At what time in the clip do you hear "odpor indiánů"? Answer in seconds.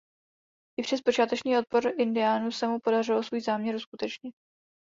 1.57-2.51